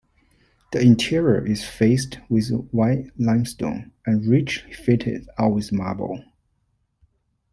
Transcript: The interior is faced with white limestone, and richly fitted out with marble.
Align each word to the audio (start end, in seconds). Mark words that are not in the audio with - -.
The 0.71 0.81
interior 0.81 1.45
is 1.45 1.63
faced 1.63 2.17
with 2.27 2.49
white 2.71 3.11
limestone, 3.19 3.91
and 4.03 4.25
richly 4.25 4.73
fitted 4.73 5.29
out 5.37 5.53
with 5.53 5.71
marble. 5.71 6.23